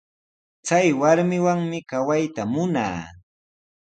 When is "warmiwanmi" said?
0.99-1.79